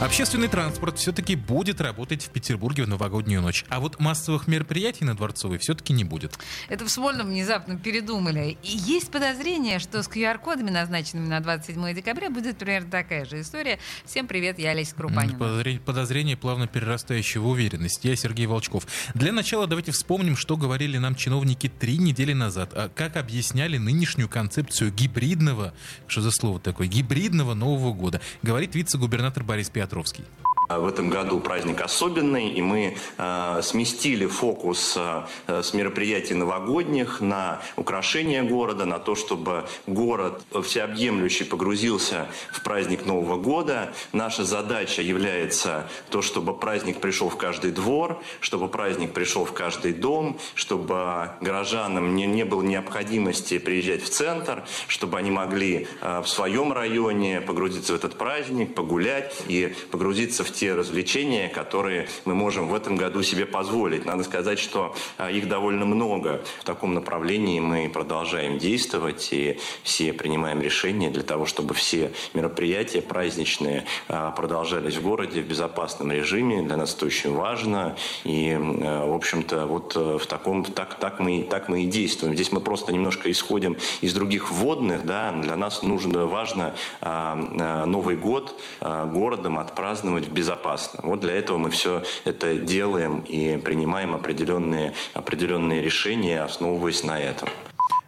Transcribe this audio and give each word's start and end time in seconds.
Общественный 0.00 0.48
транспорт 0.48 0.98
все-таки 0.98 1.36
будет 1.36 1.80
работать 1.80 2.24
в 2.24 2.30
Петербурге 2.30 2.82
в 2.82 2.88
новогоднюю 2.88 3.40
ночь. 3.40 3.64
А 3.68 3.78
вот 3.78 4.00
массовых 4.00 4.48
мероприятий 4.48 5.04
на 5.04 5.14
Дворцовой 5.14 5.58
все-таки 5.58 5.92
не 5.92 6.02
будет. 6.02 6.36
Это 6.68 6.84
в 6.84 6.90
Смольном 6.90 7.28
внезапно 7.28 7.78
передумали. 7.78 8.58
И 8.64 8.76
есть 8.76 9.12
подозрение, 9.12 9.78
что 9.78 10.02
с 10.02 10.08
QR-кодами, 10.08 10.70
назначенными 10.70 11.28
на 11.28 11.38
27 11.38 11.94
декабря, 11.94 12.28
будет 12.28 12.58
примерно 12.58 12.90
такая 12.90 13.24
же 13.24 13.40
история. 13.40 13.78
Всем 14.04 14.26
привет, 14.26 14.58
я 14.58 14.70
Олеся 14.70 14.96
Крупанина. 14.96 15.38
Подозрение, 15.38 15.80
подозрение 15.80 16.36
плавно 16.36 16.66
перерастающее 16.66 17.40
в 17.40 17.46
уверенность. 17.46 18.04
Я 18.04 18.16
Сергей 18.16 18.46
Волчков. 18.46 18.88
Для 19.14 19.32
начала 19.32 19.68
давайте 19.68 19.92
вспомним, 19.92 20.36
что 20.36 20.56
говорили 20.56 20.98
нам 20.98 21.14
чиновники 21.14 21.68
три 21.68 21.98
недели 21.98 22.32
назад. 22.32 22.72
А 22.74 22.88
как 22.88 23.16
объясняли 23.16 23.78
нынешнюю 23.78 24.28
концепцию 24.28 24.92
гибридного, 24.92 25.72
что 26.08 26.20
за 26.20 26.32
слово 26.32 26.58
такое, 26.58 26.88
гибридного 26.88 27.54
Нового 27.54 27.92
года. 27.92 28.20
Говорит 28.42 28.74
вице-губернатор 28.74 29.44
Борис 29.44 29.70
Петрович. 29.70 29.83
Петровский. 29.84 30.24
В 30.68 30.86
этом 30.86 31.10
году 31.10 31.40
праздник 31.40 31.82
особенный, 31.82 32.48
и 32.48 32.62
мы 32.62 32.96
э, 33.18 33.60
сместили 33.62 34.24
фокус 34.24 34.94
э, 34.96 35.24
с 35.46 35.74
мероприятий 35.74 36.32
новогодних 36.32 37.20
на 37.20 37.60
украшение 37.76 38.42
города, 38.42 38.86
на 38.86 38.98
то, 38.98 39.14
чтобы 39.14 39.66
город 39.86 40.42
всеобъемлющий 40.62 41.44
погрузился 41.44 42.28
в 42.50 42.62
праздник 42.62 43.04
Нового 43.04 43.36
года. 43.36 43.92
Наша 44.14 44.44
задача 44.44 45.02
является 45.02 45.86
то, 46.08 46.22
чтобы 46.22 46.56
праздник 46.56 46.98
пришел 46.98 47.28
в 47.28 47.36
каждый 47.36 47.70
двор, 47.70 48.22
чтобы 48.40 48.68
праздник 48.68 49.12
пришел 49.12 49.44
в 49.44 49.52
каждый 49.52 49.92
дом, 49.92 50.38
чтобы 50.54 51.30
горожанам 51.42 52.14
не, 52.14 52.24
не 52.24 52.44
было 52.46 52.62
необходимости 52.62 53.58
приезжать 53.58 54.02
в 54.02 54.08
центр, 54.08 54.64
чтобы 54.88 55.18
они 55.18 55.30
могли 55.30 55.88
э, 56.00 56.22
в 56.22 56.26
своем 56.26 56.72
районе 56.72 57.42
погрузиться 57.42 57.92
в 57.92 57.96
этот 57.96 58.16
праздник, 58.16 58.74
погулять 58.74 59.42
и 59.46 59.74
погрузиться 59.90 60.42
в 60.42 60.53
те 60.54 60.74
развлечения, 60.74 61.48
которые 61.48 62.08
мы 62.24 62.34
можем 62.34 62.68
в 62.68 62.74
этом 62.74 62.96
году 62.96 63.22
себе 63.22 63.44
позволить. 63.44 64.04
Надо 64.04 64.22
сказать, 64.22 64.58
что 64.58 64.94
а, 65.18 65.30
их 65.30 65.48
довольно 65.48 65.84
много. 65.84 66.42
В 66.60 66.64
таком 66.64 66.94
направлении 66.94 67.60
мы 67.60 67.90
продолжаем 67.92 68.58
действовать 68.58 69.28
и 69.32 69.58
все 69.82 70.12
принимаем 70.12 70.62
решения 70.62 71.10
для 71.10 71.22
того, 71.22 71.46
чтобы 71.46 71.74
все 71.74 72.12
мероприятия 72.32 73.02
праздничные 73.02 73.84
а, 74.08 74.30
продолжались 74.30 74.96
в 74.96 75.02
городе 75.02 75.42
в 75.42 75.46
безопасном 75.46 76.12
режиме. 76.12 76.62
Для 76.62 76.76
нас 76.76 76.94
это 76.94 77.06
очень 77.06 77.34
важно. 77.34 77.96
И, 78.22 78.56
а, 78.56 79.06
в 79.06 79.14
общем-то, 79.14 79.66
вот 79.66 79.96
э, 79.96 80.18
в 80.18 80.26
таком, 80.26 80.64
так, 80.64 80.94
так, 80.98 81.18
мы, 81.18 81.42
так 81.42 81.68
мы 81.68 81.82
и 81.82 81.86
действуем. 81.86 82.34
Здесь 82.34 82.52
мы 82.52 82.60
просто 82.60 82.92
немножко 82.92 83.30
исходим 83.30 83.76
из 84.00 84.14
других 84.14 84.50
вводных. 84.50 85.04
Да? 85.04 85.32
Для 85.32 85.56
нас 85.56 85.82
нужно, 85.82 86.26
важно 86.26 86.74
Новый 87.00 88.16
год 88.16 88.60
городом 88.80 89.58
отпраздновать 89.58 90.26
в 90.26 90.32
безопасности 90.32 90.43
безопасно. 90.44 91.00
Вот 91.02 91.20
для 91.20 91.32
этого 91.32 91.56
мы 91.56 91.70
все 91.70 92.02
это 92.24 92.56
делаем 92.56 93.20
и 93.20 93.56
принимаем 93.56 94.14
определенные, 94.14 94.92
определенные 95.14 95.80
решения, 95.80 96.42
основываясь 96.42 97.02
на 97.02 97.18
этом. 97.18 97.48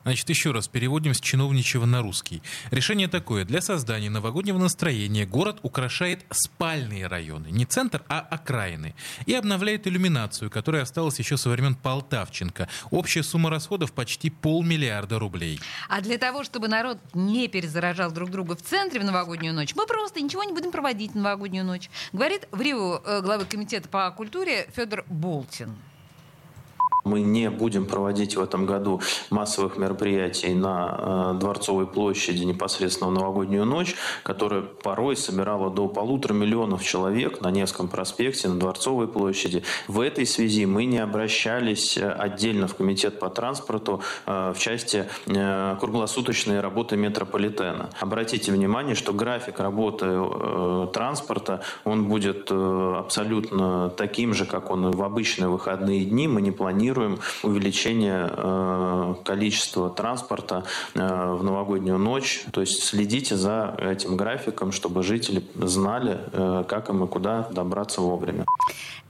Значит, 0.06 0.28
еще 0.28 0.52
раз 0.52 0.68
переводим 0.68 1.14
с 1.14 1.20
чиновничьего 1.20 1.84
на 1.84 2.00
русский. 2.00 2.40
Решение 2.70 3.08
такое. 3.08 3.44
Для 3.44 3.60
создания 3.60 4.08
новогоднего 4.08 4.56
настроения 4.56 5.26
город 5.26 5.58
украшает 5.64 6.24
спальные 6.30 7.08
районы. 7.08 7.48
Не 7.48 7.64
центр, 7.64 8.04
а 8.08 8.20
окраины. 8.20 8.94
И 9.26 9.34
обновляет 9.34 9.88
иллюминацию, 9.88 10.48
которая 10.48 10.82
осталась 10.82 11.18
еще 11.18 11.36
со 11.36 11.50
времен 11.50 11.74
Полтавченко. 11.74 12.68
Общая 12.92 13.24
сумма 13.24 13.50
расходов 13.50 13.92
почти 13.92 14.30
полмиллиарда 14.30 15.18
рублей. 15.18 15.58
А 15.88 16.00
для 16.00 16.18
того, 16.18 16.44
чтобы 16.44 16.68
народ 16.68 16.98
не 17.12 17.48
перезаражал 17.48 18.12
друг 18.12 18.30
друга 18.30 18.54
в 18.54 18.62
центре 18.62 19.00
в 19.00 19.04
новогоднюю 19.04 19.54
ночь, 19.54 19.74
мы 19.74 19.86
просто 19.86 20.20
ничего 20.20 20.44
не 20.44 20.52
будем 20.52 20.70
проводить 20.70 21.14
в 21.14 21.16
новогоднюю 21.16 21.64
ночь. 21.64 21.90
Говорит 22.12 22.46
в 22.52 22.60
Рио 22.60 23.02
э, 23.04 23.22
главы 23.22 23.44
комитета 23.44 23.88
по 23.88 24.08
культуре 24.12 24.68
Федор 24.72 25.04
Болтин. 25.08 25.74
Мы 27.06 27.20
не 27.20 27.50
будем 27.50 27.86
проводить 27.86 28.36
в 28.36 28.40
этом 28.40 28.66
году 28.66 29.00
массовых 29.30 29.76
мероприятий 29.76 30.54
на 30.54 31.34
э, 31.36 31.38
Дворцовой 31.38 31.86
площади 31.86 32.42
непосредственно 32.42 33.10
в 33.10 33.14
новогоднюю 33.14 33.64
ночь, 33.64 33.94
которая 34.24 34.62
порой 34.62 35.16
собирала 35.16 35.70
до 35.70 35.86
полутора 35.86 36.34
миллионов 36.34 36.82
человек 36.82 37.40
на 37.40 37.52
Невском 37.52 37.86
проспекте, 37.86 38.48
на 38.48 38.58
Дворцовой 38.58 39.06
площади. 39.06 39.62
В 39.86 40.00
этой 40.00 40.26
связи 40.26 40.66
мы 40.66 40.84
не 40.84 40.98
обращались 40.98 41.96
э, 41.96 42.10
отдельно 42.10 42.66
в 42.66 42.74
Комитет 42.74 43.20
по 43.20 43.30
транспорту 43.30 44.00
э, 44.26 44.52
в 44.52 44.58
части 44.58 45.06
круглосуточной 45.26 46.58
работы 46.60 46.96
метрополитена. 46.96 47.90
Обратите 48.00 48.50
внимание, 48.50 48.96
что 48.96 49.12
график 49.12 49.60
работы 49.60 50.06
транспорта, 50.92 51.62
он 51.84 52.08
будет 52.08 52.50
абсолютно 52.50 53.90
таким 53.90 54.34
же, 54.34 54.44
как 54.44 54.70
он 54.70 54.90
в 54.90 55.02
обычные 55.02 55.48
выходные 55.48 56.04
дни. 56.04 56.26
Мы 56.26 56.42
не 56.42 56.50
планируем 56.50 56.95
планируем 56.96 57.20
увеличение 57.42 58.28
э, 58.30 59.14
количества 59.24 59.90
транспорта 59.90 60.64
э, 60.94 60.98
в 61.00 61.42
новогоднюю 61.42 61.98
ночь. 61.98 62.44
То 62.52 62.62
есть 62.62 62.82
следите 62.82 63.36
за 63.36 63.76
этим 63.78 64.16
графиком, 64.16 64.72
чтобы 64.72 65.02
жители 65.02 65.42
знали, 65.54 66.18
э, 66.32 66.64
как 66.66 66.88
им 66.88 67.04
и 67.04 67.06
куда 67.06 67.48
добраться 67.50 68.00
вовремя. 68.00 68.46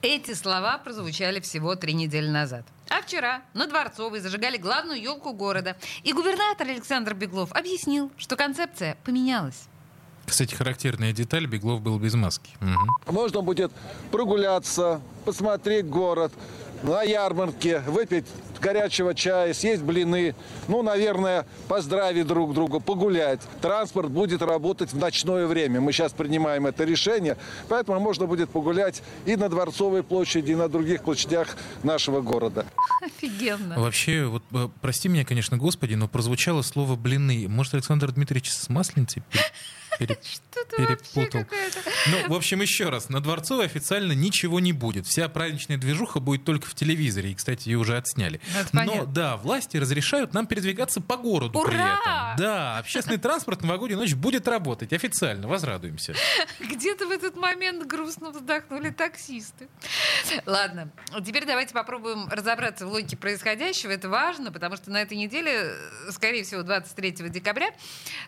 Эти 0.03 0.35
слова 0.35 0.79
прозвучали 0.79 1.41
всего 1.41 1.77
три 1.77 1.95
недели 1.95 2.29
назад. 2.29 2.65
А 2.89 3.03
вчера 3.03 3.43
на 3.55 3.67
Дворцовой 3.67 4.21
зажигали 4.21 4.57
главную 4.57 5.01
елку 5.01 5.33
города. 5.33 5.77
И 6.03 6.13
губернатор 6.13 6.69
Александр 6.69 7.15
Беглов 7.15 7.53
объяснил, 7.53 8.11
что 8.17 8.37
концепция 8.37 8.97
поменялась. 9.05 9.69
Кстати, 10.27 10.55
характерная 10.55 11.13
деталь, 11.13 11.47
Беглов 11.47 11.81
был 11.81 11.99
без 11.99 12.15
маски. 12.15 12.51
Угу. 12.61 13.13
Можно 13.13 13.43
будет 13.43 13.73
прогуляться, 14.11 15.01
посмотреть 15.25 15.87
город, 15.87 16.33
на 16.83 17.03
ярмарке, 17.03 17.81
выпить 17.81 18.27
горячего 18.61 19.15
чая, 19.15 19.55
съесть 19.55 19.83
блины, 19.83 20.35
ну, 20.69 20.83
наверное, 20.83 21.47
поздравить 21.69 22.27
друг 22.27 22.55
друга, 22.55 22.81
погулять. 22.81 23.41
Транспорт 23.61 24.11
будет 24.11 24.43
работать 24.43 24.93
в 24.93 24.99
ночное 24.99 25.47
время. 25.47 25.81
Мы 25.81 25.93
сейчас 25.93 26.13
принимаем 26.13 26.67
это 26.67 26.85
решение, 26.85 27.37
поэтому 27.69 28.01
можно 28.01 28.27
будет 28.27 28.51
погулять 28.51 29.03
и 29.25 29.37
на 29.37 29.49
Дворцовой 29.49 30.03
площади, 30.03 30.53
и 30.53 30.55
на 30.55 30.69
других 30.69 31.03
площадях 31.03 31.57
нашего 31.83 32.21
города. 32.21 32.67
Офигенно. 33.05 33.79
Вообще, 33.79 34.25
вот 34.25 34.43
э, 34.53 34.69
прости 34.81 35.09
меня, 35.09 35.25
конечно, 35.25 35.57
Господи, 35.57 35.95
но 35.95 36.09
прозвучало 36.09 36.63
слово 36.63 36.97
«блины». 36.97 37.47
Может, 37.49 37.75
Александр 37.75 38.11
Дмитриевич 38.13 38.51
с 38.51 38.69
масленицей 38.69 39.23
пере... 39.99 40.17
перепутал. 40.77 41.45
Ну, 42.07 42.29
в 42.29 42.35
общем, 42.35 42.61
еще 42.61 42.89
раз. 42.89 43.09
На 43.09 43.21
Дворцовой 43.21 43.67
официально 43.67 44.13
ничего 44.13 44.61
не 44.61 44.73
будет. 44.73 45.07
Вся 45.07 45.29
праздничная 45.29 45.77
движуха 45.77 46.21
будет 46.21 46.45
только 46.45 46.67
в 46.67 46.75
телевизоре. 46.75 47.31
И, 47.31 47.35
кстати, 47.35 47.69
ее 47.69 47.79
уже 47.79 47.97
отсняли. 47.97 48.41
Но, 48.73 49.05
да, 49.05 49.37
власти 49.37 49.77
разрешают 49.77 50.35
нам 50.35 50.47
передвигаться 50.47 51.01
по 51.01 51.17
городу 51.17 51.59
Ура! 51.59 51.69
при 51.69 51.77
этом. 51.77 52.37
Да, 52.39 52.79
общественный 52.79 53.19
транспорт 53.19 53.61
в 53.61 53.65
новогоднюю 53.65 53.99
ночь 53.99 54.15
будет 54.15 54.49
работать 54.49 54.93
официально. 54.93 55.49
Возрадуемся. 55.49 56.15
Где-то 56.61 57.07
в 57.07 57.11
этот 57.11 57.37
момент 57.37 57.87
грустно 57.87 58.31
вздохнули 58.31 58.91
таксисты. 58.91 59.69
Ладно, 60.45 60.91
теперь 61.25 61.47
давайте 61.47 61.73
попробуем 61.73 62.29
разобраться 62.29 62.87
в 62.87 62.91
логике 62.91 63.17
происходящего. 63.17 63.91
Это 63.91 64.09
важно, 64.09 64.53
потому 64.53 64.77
что 64.77 64.91
на 64.91 65.03
этой 65.03 65.17
неделе, 65.17 65.73
скорее 66.11 66.45
всего, 66.45 66.63
23 66.63 67.13
декабря, 67.31 67.69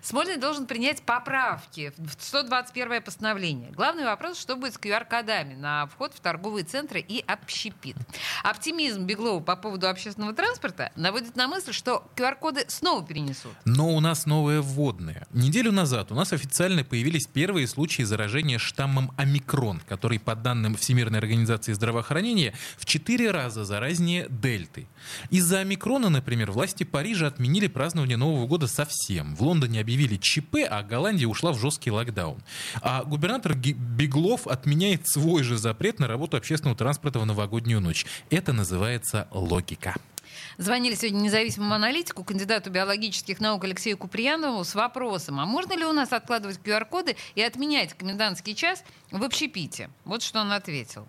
Смольный 0.02 0.36
должен 0.36 0.66
принять 0.66 1.02
поправку 1.02 1.57
поправки 1.58 1.92
в 1.96 2.22
121 2.22 3.02
постановление. 3.02 3.70
Главный 3.72 4.04
вопрос, 4.04 4.38
что 4.38 4.56
будет 4.56 4.74
с 4.74 4.76
QR-кодами 4.76 5.54
на 5.54 5.86
вход 5.86 6.14
в 6.14 6.20
торговые 6.20 6.64
центры 6.64 7.04
и 7.06 7.24
общепит. 7.26 7.96
Оптимизм 8.44 9.04
Беглова 9.04 9.40
по 9.40 9.56
поводу 9.56 9.88
общественного 9.88 10.34
транспорта 10.34 10.92
наводит 10.96 11.36
на 11.36 11.48
мысль, 11.48 11.72
что 11.72 12.08
QR-коды 12.16 12.64
снова 12.68 13.04
перенесут. 13.04 13.52
Но 13.64 13.90
у 13.90 14.00
нас 14.00 14.26
новое 14.26 14.60
вводное. 14.60 15.26
Неделю 15.32 15.72
назад 15.72 16.12
у 16.12 16.14
нас 16.14 16.32
официально 16.32 16.84
появились 16.84 17.26
первые 17.26 17.66
случаи 17.66 18.02
заражения 18.02 18.58
штаммом 18.58 19.12
омикрон, 19.16 19.80
который, 19.88 20.18
по 20.18 20.34
данным 20.34 20.76
Всемирной 20.76 21.18
организации 21.18 21.72
здравоохранения, 21.72 22.54
в 22.76 22.86
четыре 22.86 23.30
раза 23.30 23.64
заразнее 23.64 24.26
дельты. 24.28 24.86
Из-за 25.30 25.58
омикрона, 25.58 26.08
например, 26.08 26.52
власти 26.52 26.84
Парижа 26.84 27.26
отменили 27.26 27.66
празднование 27.66 28.16
Нового 28.16 28.46
года 28.46 28.66
совсем. 28.66 29.34
В 29.34 29.42
Лондоне 29.42 29.80
объявили 29.80 30.16
ЧП, 30.16 30.56
а 30.68 30.82
Голландия 30.82 31.26
ушла 31.26 31.47
ушла 31.48 31.52
в 31.52 31.60
жесткий 31.60 31.90
локдаун. 31.90 32.38
А 32.80 33.04
губернатор 33.04 33.54
Беглов 33.54 34.46
отменяет 34.46 35.08
свой 35.08 35.42
же 35.42 35.56
запрет 35.56 35.98
на 35.98 36.06
работу 36.06 36.36
общественного 36.36 36.76
транспорта 36.76 37.18
в 37.18 37.26
новогоднюю 37.26 37.80
ночь. 37.80 38.06
Это 38.30 38.52
называется 38.52 39.28
логика. 39.30 39.94
Звонили 40.56 40.94
сегодня 40.94 41.20
независимому 41.20 41.74
аналитику, 41.74 42.24
кандидату 42.24 42.70
биологических 42.70 43.40
наук 43.40 43.64
Алексею 43.64 43.96
Куприянову 43.96 44.64
с 44.64 44.74
вопросом, 44.74 45.40
а 45.40 45.46
можно 45.46 45.74
ли 45.74 45.84
у 45.84 45.92
нас 45.92 46.12
откладывать 46.12 46.58
QR-коды 46.64 47.16
и 47.34 47.42
отменять 47.42 47.94
комендантский 47.94 48.54
час 48.54 48.82
в 49.10 49.22
общепите? 49.22 49.88
Вот 50.04 50.22
что 50.22 50.40
он 50.40 50.52
ответил. 50.52 51.06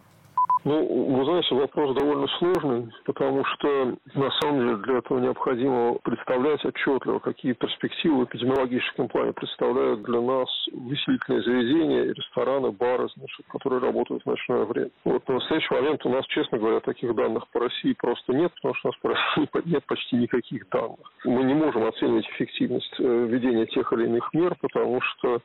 Ну, 0.66 1.16
вы 1.16 1.24
знаете, 1.24 1.56
вопрос 1.56 1.96
довольно 1.96 2.28
сложный, 2.38 2.92
потому 3.06 3.46
что 3.46 3.96
на 4.14 4.30
самом 4.40 4.60
деле 4.60 4.76
для 4.78 4.98
этого 4.98 5.20
необходимо 5.20 5.96
представлять 6.04 6.64
отчетливо, 6.66 7.20
какие 7.20 7.54
перспективы 7.54 8.20
в 8.20 8.24
эпидемиологическом 8.26 9.08
плане 9.08 9.32
представляют 9.32 10.04
для 10.04 10.20
нас 10.20 10.50
выселительные 10.74 11.44
заведения, 11.44 12.14
рестораны, 12.14 12.72
бары, 12.72 13.08
значит, 13.16 13.46
которые 13.48 13.82
работают 13.82 14.24
в 14.24 14.26
ночное 14.26 14.66
время. 14.66 14.92
Вот 15.06 15.26
на 15.30 15.36
настоящий 15.36 15.74
момент 15.74 16.06
у 16.06 16.10
нас, 16.10 16.26
честно 16.28 16.58
говоря, 16.58 16.82
таких 16.82 17.16
данных 17.16 17.48
по 17.50 17.62
России 17.62 17.94
просто 17.94 18.34
нет, 18.34 18.52
потому 18.56 18.74
что 18.76 18.90
у 18.90 18.92
нас 18.92 19.00
по 19.02 19.10
России 19.10 19.50
нет 19.66 19.86
почти 19.86 20.18
никаких 20.18 20.68
данных. 20.70 21.00
Мы 21.24 21.44
не 21.44 21.54
можем 21.54 21.86
оценивать 21.86 22.28
эффективность 22.32 22.96
э, 23.00 23.04
введения 23.04 23.66
тех 23.68 23.92
или 23.94 24.06
иных 24.06 24.34
мер, 24.34 24.56
потому 24.60 25.00
что 25.02 25.42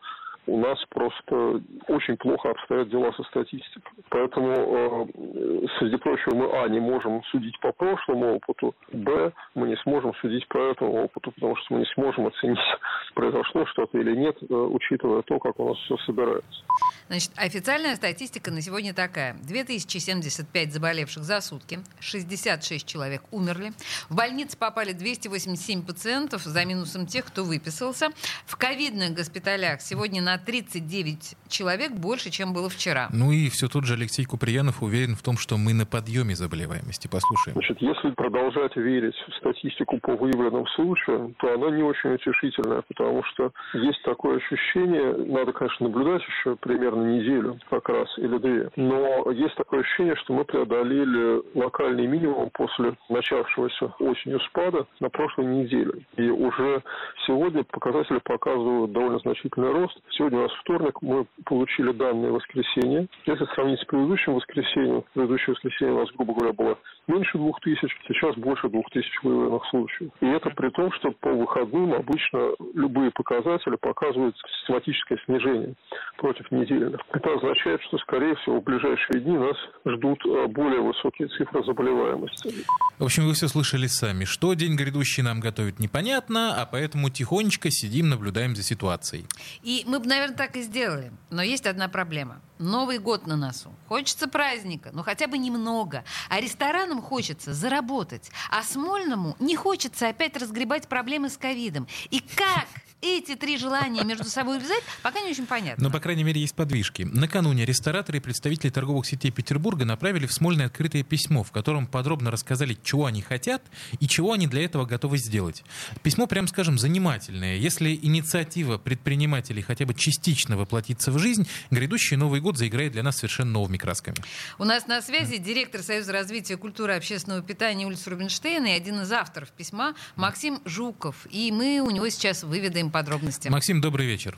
у 0.46 0.58
нас 0.58 0.78
просто 0.90 1.62
очень 1.88 2.16
плохо 2.16 2.50
обстоят 2.50 2.90
дела 2.90 3.12
со 3.12 3.22
статистикой. 3.24 3.82
Поэтому, 4.10 4.50
э, 4.52 5.66
среди 5.78 5.96
прочего, 5.96 6.34
мы, 6.34 6.62
а, 6.62 6.68
не 6.68 6.80
можем 6.80 7.22
судить 7.24 7.58
по 7.60 7.72
прошлому 7.72 8.36
опыту, 8.36 8.74
б, 8.92 9.32
мы 9.54 9.68
не 9.68 9.76
сможем 9.76 10.14
судить 10.16 10.46
по 10.48 10.58
этому 10.58 11.04
опыту, 11.04 11.32
потому 11.32 11.56
что 11.56 11.74
мы 11.74 11.80
не 11.80 11.86
сможем 11.94 12.26
оценить, 12.26 12.58
произошло 13.14 13.66
что-то 13.66 13.98
или 13.98 14.14
нет, 14.14 14.36
э, 14.42 14.54
учитывая 14.54 15.22
то, 15.22 15.38
как 15.38 15.58
у 15.58 15.68
нас 15.68 15.78
все 15.78 15.96
собирается. 15.98 16.62
Значит, 17.08 17.32
официальная 17.36 17.96
статистика 17.96 18.50
на 18.50 18.60
сегодня 18.60 18.94
такая. 18.94 19.36
2075 19.42 20.72
заболевших 20.72 21.22
за 21.22 21.40
сутки, 21.40 21.78
66 22.00 22.86
человек 22.86 23.22
умерли. 23.30 23.72
В 24.08 24.16
больницы 24.16 24.58
попали 24.58 24.92
287 24.92 25.84
пациентов, 25.84 26.42
за 26.42 26.64
минусом 26.64 27.06
тех, 27.06 27.26
кто 27.26 27.44
выписался. 27.44 28.08
В 28.46 28.56
ковидных 28.56 29.14
госпиталях 29.14 29.80
сегодня 29.80 30.22
на 30.22 30.33
39 30.38 31.36
человек 31.48 31.92
больше, 31.92 32.30
чем 32.30 32.52
было 32.52 32.68
вчера. 32.68 33.08
Ну 33.12 33.32
и 33.32 33.48
все 33.48 33.68
тот 33.68 33.84
же 33.84 33.94
Алексей 33.94 34.24
Куприянов 34.24 34.82
уверен 34.82 35.14
в 35.14 35.22
том, 35.22 35.36
что 35.36 35.56
мы 35.56 35.74
на 35.74 35.86
подъеме 35.86 36.34
заболеваемости. 36.34 37.08
Послушаем. 37.08 37.54
Значит, 37.54 37.80
если 37.80 38.10
продолжать 38.10 38.76
верить 38.76 39.14
в 39.28 39.34
статистику 39.38 39.98
по 39.98 40.16
выявленным 40.16 40.66
случаям, 40.74 41.34
то 41.38 41.52
она 41.52 41.70
не 41.70 41.82
очень 41.82 42.14
утешительная, 42.14 42.82
потому 42.88 43.22
что 43.24 43.52
есть 43.74 44.02
такое 44.02 44.38
ощущение, 44.38 45.16
надо, 45.26 45.52
конечно, 45.52 45.86
наблюдать 45.86 46.22
еще 46.22 46.56
примерно 46.56 47.04
неделю 47.04 47.58
как 47.70 47.88
раз 47.88 48.08
или 48.18 48.38
две, 48.38 48.70
но 48.76 49.30
есть 49.30 49.54
такое 49.56 49.80
ощущение, 49.80 50.16
что 50.16 50.34
мы 50.34 50.44
преодолели 50.44 51.42
локальный 51.54 52.06
минимум 52.06 52.50
после 52.52 52.96
начавшегося 53.08 53.86
осенью 53.98 54.40
спада 54.40 54.86
на 55.00 55.08
прошлой 55.08 55.46
неделе. 55.46 56.04
И 56.16 56.28
уже 56.28 56.82
сегодня 57.26 57.64
показатели 57.64 58.18
показывают 58.18 58.92
довольно 58.92 59.18
значительный 59.18 59.72
рост. 59.72 59.98
Сегодня 60.24 60.38
у 60.38 60.42
нас 60.44 60.52
вторник, 60.62 61.02
мы 61.02 61.26
получили 61.44 61.92
данные 61.92 62.32
воскресенье. 62.32 63.06
Если 63.26 63.44
сравнить 63.54 63.78
с 63.80 63.84
предыдущим 63.84 64.32
воскресеньем, 64.32 65.04
предыдущее 65.12 65.52
воскресенье 65.52 65.92
у 65.92 65.98
нас, 65.98 66.08
грубо 66.16 66.32
говоря, 66.32 66.54
было 66.54 66.78
меньше 67.08 67.36
двух 67.36 67.60
тысяч, 67.60 67.90
сейчас 68.08 68.34
больше 68.36 68.70
двух 68.70 68.88
тысяч 68.88 69.12
выявленных 69.22 69.62
случаев. 69.68 70.10
И 70.22 70.26
это 70.26 70.48
при 70.48 70.70
том, 70.70 70.90
что 70.92 71.10
по 71.20 71.30
выходным 71.30 71.92
обычно 71.92 72.52
любые 72.72 73.10
показатели 73.10 73.76
показывают 73.76 74.34
систематическое 74.60 75.18
снижение 75.26 75.74
против 76.16 76.50
недельных. 76.50 77.02
Это 77.12 77.34
означает, 77.34 77.82
что, 77.82 77.98
скорее 77.98 78.34
всего, 78.36 78.60
в 78.60 78.64
ближайшие 78.64 79.20
дни 79.20 79.36
нас 79.36 79.56
ждут 79.84 80.24
э, 80.24 80.46
более 80.46 80.80
высокие 80.80 81.28
цифры 81.28 81.62
заболеваемости. 81.64 82.64
В 82.98 83.04
общем, 83.04 83.26
вы 83.26 83.34
все 83.34 83.48
слышали 83.48 83.88
сами. 83.88 84.24
Что 84.24 84.54
день 84.54 84.74
грядущий 84.74 85.22
нам 85.22 85.40
готовит, 85.40 85.80
непонятно, 85.80 86.54
а 86.56 86.64
поэтому 86.64 87.10
тихонечко 87.10 87.70
сидим, 87.70 88.08
наблюдаем 88.08 88.56
за 88.56 88.62
ситуацией. 88.62 89.26
И 89.62 89.84
мы 89.86 89.98
бы, 89.98 90.13
наверное, 90.14 90.36
так 90.36 90.56
и 90.56 90.62
сделали. 90.62 91.12
Но 91.30 91.42
есть 91.42 91.66
одна 91.66 91.88
проблема. 91.88 92.40
Новый 92.58 92.98
год 92.98 93.26
на 93.26 93.36
носу. 93.36 93.74
Хочется 93.88 94.28
праздника, 94.28 94.90
но 94.92 95.02
хотя 95.02 95.26
бы 95.26 95.38
немного. 95.38 96.04
А 96.28 96.40
ресторанам 96.40 97.02
хочется 97.02 97.52
заработать. 97.52 98.30
А 98.50 98.62
Смольному 98.62 99.36
не 99.38 99.56
хочется 99.56 100.08
опять 100.08 100.36
разгребать 100.36 100.88
проблемы 100.88 101.28
с 101.28 101.36
ковидом. 101.36 101.88
И 102.10 102.20
как 102.20 102.66
эти 103.00 103.34
три 103.34 103.58
желания 103.58 104.02
между 104.04 104.24
собой 104.24 104.58
связать, 104.60 104.82
пока 105.02 105.20
не 105.20 105.30
очень 105.30 105.46
понятно. 105.46 105.84
Но, 105.84 105.90
по 105.90 106.00
крайней 106.00 106.24
мере, 106.24 106.40
есть 106.40 106.54
подвижки. 106.54 107.02
Накануне 107.02 107.64
рестораторы 107.64 108.18
и 108.18 108.20
представители 108.20 108.70
торговых 108.70 109.06
сетей 109.06 109.30
Петербурга 109.30 109.84
направили 109.84 110.26
в 110.26 110.32
Смольное 110.32 110.66
открытое 110.66 111.02
письмо, 111.02 111.42
в 111.42 111.52
котором 111.52 111.86
подробно 111.86 112.30
рассказали, 112.30 112.78
чего 112.82 113.06
они 113.06 113.22
хотят 113.22 113.62
и 114.00 114.08
чего 114.08 114.32
они 114.32 114.46
для 114.46 114.64
этого 114.64 114.86
готовы 114.86 115.18
сделать. 115.18 115.62
Письмо, 116.02 116.26
прям 116.26 116.48
скажем, 116.48 116.78
занимательное. 116.78 117.56
Если 117.56 117.94
инициатива 117.94 118.78
предпринимателей 118.78 119.62
хотя 119.62 119.84
бы 119.84 119.94
частично 119.94 120.56
воплотится 120.56 121.12
в 121.12 121.18
жизнь, 121.18 121.46
грядущий 121.70 122.16
Новый 122.16 122.40
год 122.40 122.56
заиграет 122.56 122.92
для 122.92 123.02
нас 123.02 123.16
совершенно 123.16 123.52
новыми 123.52 123.76
красками. 123.76 124.16
У 124.58 124.64
нас 124.64 124.86
на 124.86 125.02
связи 125.02 125.36
директор 125.38 125.82
Союза 125.82 126.12
развития 126.12 126.56
культуры 126.56 126.94
и 126.94 126.96
общественного 126.96 127.42
питания 127.42 127.86
улицы 127.86 128.10
Рубинштейна 128.10 128.68
и 128.68 128.70
один 128.70 129.00
из 129.00 129.12
авторов 129.12 129.50
письма 129.50 129.94
Максим 130.16 130.60
Жуков. 130.64 131.26
И 131.30 131.52
мы 131.52 131.80
у 131.80 131.90
него 131.90 132.08
сейчас 132.08 132.44
выведаем 132.44 132.83
подробности. 132.90 133.48
Максим, 133.48 133.80
добрый 133.80 134.06
вечер. 134.06 134.36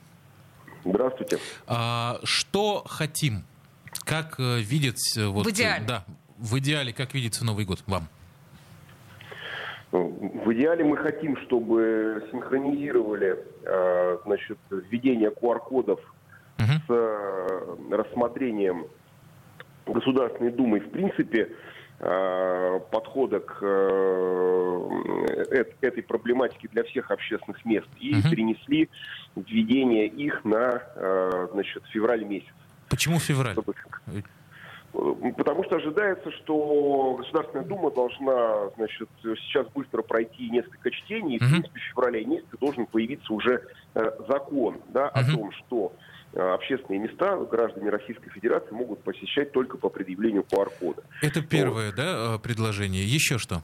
Здравствуйте. 0.85 1.39
А, 1.67 2.21
что 2.25 2.85
хотим? 2.87 3.45
Как 4.05 4.39
э, 4.39 4.61
видеть... 4.61 5.17
э, 5.17 5.27
Вот, 5.27 5.47
В 5.47 5.51
идеале. 5.51 5.85
Да, 5.87 6.05
в 6.39 6.59
идеале, 6.59 6.93
как 6.93 7.15
видится 7.15 7.45
Новый 7.45 7.65
год 7.65 7.83
вам? 7.87 8.09
В 9.93 10.53
идеале 10.53 10.85
мы 10.85 10.97
хотим, 10.97 11.37
чтобы 11.47 12.29
синхронизировали 12.31 13.39
э, 13.65 14.19
значит, 14.25 14.59
введение 14.71 15.31
QR-кодов 15.31 16.01
Мгм. 16.59 16.83
с 16.89 17.93
рассмотрением 17.93 18.87
Государственной 19.87 20.51
Думы, 20.51 20.81
в 20.81 20.91
принципе, 20.91 21.51
подхода 21.99 23.41
к 23.41 23.59
э, 23.63 24.81
эт- 25.51 25.75
этой 25.81 26.03
проблематике 26.03 26.69
для 26.69 26.83
всех 26.85 27.11
общественных 27.11 27.65
мест 27.65 27.89
и 27.99 28.15
Мгм. 28.17 28.31
перенесли 28.31 28.89
введение 29.35 30.07
их 30.07 30.45
на 30.45 30.83
э, 30.95 31.49
значит, 31.53 31.83
февраль 31.87 32.25
месяц. 32.25 32.53
Почему 32.89 33.19
февраль? 33.19 33.57
Потому 35.37 35.65
что 35.65 35.77
ожидается, 35.77 36.31
что 36.33 37.17
Государственная 37.19 37.67
Дума 37.67 37.91
должна, 37.91 38.71
значит, 38.77 39.09
сейчас 39.23 39.67
быстро 39.75 40.01
пройти 40.03 40.49
несколько 40.49 40.91
чтений, 40.91 41.37
и, 41.37 41.39
в 41.39 41.51
принципе, 41.51 41.79
в 41.81 41.83
феврале 41.83 42.25
месяце 42.25 42.57
должен 42.61 42.87
появиться 42.87 43.31
уже 43.33 43.63
э, 43.95 44.11
закон, 44.29 44.81
да, 44.89 45.09
о 45.09 45.23
том, 45.31 45.53
что 45.53 45.93
э, 45.95 46.16
общественные 46.35 47.01
места 47.01 47.37
граждане 47.37 47.91
Российской 47.91 48.31
Федерации 48.31 48.73
могут 48.73 49.03
посещать 49.03 49.53
только 49.53 49.79
по 49.79 49.89
предъявлению 49.89 50.43
QR-кода. 50.43 51.03
Это 51.23 51.43
первое, 51.43 51.93
да, 51.93 52.35
э, 52.35 52.39
предложение. 52.39 53.05
Еще 53.05 53.39
что? 53.39 53.63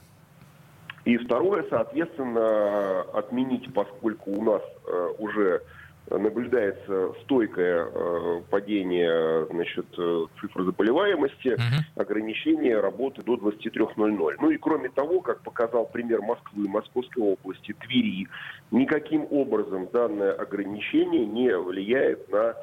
И 1.05 1.17
второе, 1.17 1.65
соответственно, 1.69 3.01
отменить, 3.13 3.71
поскольку 3.73 4.31
у 4.31 4.43
нас 4.43 4.61
э, 4.87 5.13
уже 5.17 5.61
наблюдается 6.09 7.13
стойкое 7.23 7.87
э, 7.89 8.41
падение 8.49 9.47
значит, 9.51 9.85
э, 9.97 10.25
цифр 10.39 10.63
заболеваемости, 10.63 11.49
Мгм. 11.49 11.85
ограничение 11.95 12.79
работы 12.79 13.23
до 13.23 13.35
23.00. 13.35 14.35
Ну 14.39 14.49
и 14.51 14.57
кроме 14.57 14.89
того, 14.89 15.21
как 15.21 15.41
показал 15.41 15.85
пример 15.85 16.21
Москвы, 16.21 16.67
Московской 16.67 17.23
области, 17.23 17.73
Твери, 17.79 18.27
никаким 18.71 19.27
образом 19.31 19.87
данное 19.91 20.33
ограничение 20.33 21.25
не 21.25 21.57
влияет 21.57 22.29
на 22.31 22.55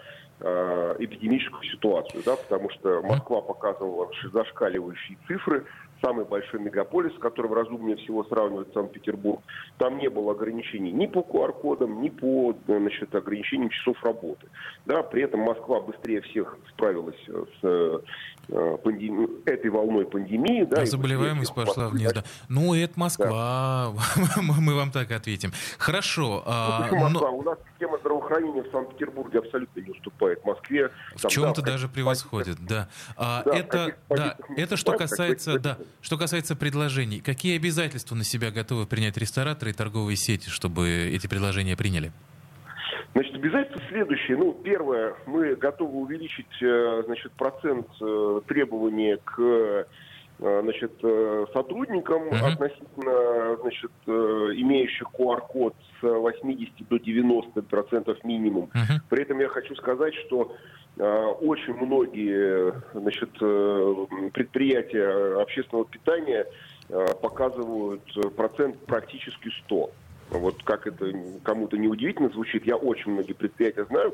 э, 0.42 0.96
эпидемическую 1.00 1.62
ситуацию, 1.64 2.22
да, 2.24 2.36
потому 2.36 2.70
что 2.70 3.02
Москва 3.02 3.40
показывала 3.42 4.10
зашкаливающие 4.32 5.18
цифры, 5.26 5.64
самый 6.02 6.24
большой 6.24 6.60
мегаполис, 6.60 7.14
с 7.14 7.18
которым 7.18 7.52
разумнее 7.52 7.96
всего 7.96 8.24
сравнивать 8.24 8.72
Санкт-Петербург, 8.72 9.40
там 9.78 9.98
не 9.98 10.08
было 10.08 10.32
ограничений 10.32 10.92
ни 10.92 11.06
по 11.06 11.20
QR-кодам, 11.20 12.00
ни 12.00 12.08
по 12.08 12.54
значит, 12.66 13.14
ограничениям 13.14 13.70
часов 13.70 14.02
работы. 14.02 14.46
Да, 14.86 15.02
при 15.02 15.22
этом 15.22 15.40
Москва 15.40 15.80
быстрее 15.80 16.20
всех 16.22 16.56
справилась 16.70 17.18
с 17.26 17.58
э, 17.62 17.98
пандеми- 18.82 19.42
этой 19.46 19.70
волной 19.70 20.06
пандемии. 20.06 20.64
Да, 20.64 20.82
А 20.82 20.86
заболеваемость 20.86 21.54
пошла 21.54 21.84
Москвы, 21.84 21.98
вниз, 21.98 22.12
да. 22.12 22.24
Ну, 22.48 22.74
это 22.74 22.98
Москва. 22.98 23.92
Мы 24.60 24.74
вам 24.74 24.90
так 24.90 25.10
ответим. 25.12 25.52
Хорошо. 25.78 26.20
Ну, 26.20 26.42
а, 26.46 26.82
почему 26.82 27.00
Москва? 27.00 27.30
но 27.30 27.36
У 27.36 27.42
нас 27.42 27.58
система 27.80 27.98
здравоохранения 27.98 28.62
в 28.62 28.70
Санкт-Петербурге 28.70 29.38
абсолютно 29.38 29.80
не 29.80 29.90
уступает 29.90 30.44
Москве. 30.44 30.90
в 31.16 31.26
чем-то 31.28 31.62
да, 31.62 31.72
даже 31.72 31.88
превосходит, 31.88 32.58
да. 32.60 32.88
А, 33.16 33.42
Да, 33.44 33.56
Это, 33.56 33.96
да, 34.10 34.36
это 34.56 34.76
что 34.76 34.92
касается, 34.92 35.58
да, 35.58 35.78
что 36.02 36.18
касается 36.18 36.56
предложений. 36.56 37.20
Какие 37.20 37.56
обязательства 37.56 38.14
на 38.14 38.24
себя 38.24 38.50
готовы 38.50 38.86
принять 38.86 39.16
рестораторы 39.16 39.70
и 39.70 39.74
торговые 39.74 40.16
сети, 40.16 40.50
чтобы 40.50 40.88
эти 40.88 41.26
предложения 41.26 41.76
приняли? 41.76 42.12
Значит, 43.14 43.34
обязательства 43.34 43.82
следующие. 43.88 44.36
Ну, 44.36 44.52
первое, 44.52 45.14
мы 45.26 45.56
готовы 45.56 46.00
увеличить, 46.00 46.62
э, 46.62 47.02
значит, 47.06 47.32
процент 47.32 47.88
э, 48.00 48.40
требований 48.46 49.16
к 49.24 49.86
значит, 50.40 50.92
э, 51.02 51.46
сотрудникам 51.52 52.22
Мгм. 52.26 52.44
относительно 52.44 53.56
значит, 53.60 53.90
э, 54.06 54.10
имеющих 54.10 55.08
QR-код 55.12 55.74
с 56.00 56.02
80 56.02 56.88
до 56.88 56.98
90 56.98 57.62
процентов 57.62 58.22
минимум. 58.24 58.70
Мгм. 58.72 59.00
При 59.10 59.22
этом 59.22 59.38
я 59.40 59.48
хочу 59.48 59.74
сказать, 59.76 60.14
что 60.26 60.56
э, 60.96 61.24
очень 61.40 61.74
многие 61.74 62.72
значит, 62.94 63.30
э, 63.40 64.06
предприятия 64.32 65.40
общественного 65.40 65.84
питания 65.86 66.46
э, 66.88 67.06
показывают 67.20 68.02
э, 68.16 68.28
процент 68.30 68.78
практически 68.86 69.50
100. 69.66 69.90
Вот 70.30 70.62
как 70.62 70.86
это 70.86 71.12
кому-то 71.42 71.76
неудивительно 71.76 72.28
звучит, 72.28 72.64
я 72.64 72.76
очень 72.76 73.10
многие 73.12 73.32
предприятия 73.32 73.84
знаю, 73.86 74.08